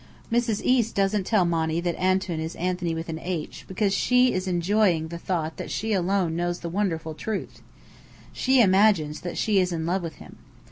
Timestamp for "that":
1.79-1.95, 5.57-5.69, 9.21-9.37